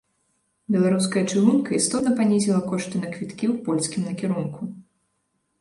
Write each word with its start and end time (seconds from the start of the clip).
Беларуская 0.75 1.23
чыгунка 1.33 1.69
істотна 1.79 2.13
панізіла 2.21 2.59
кошты 2.71 2.95
на 3.05 3.13
квіткі 3.13 3.45
ў 3.53 3.55
польскім 3.69 4.01
накірунку. 4.11 4.61